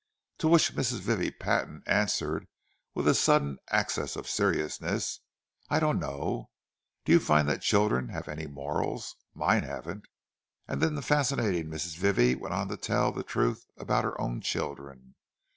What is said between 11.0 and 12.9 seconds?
fascinating Mrs. Vivie went on to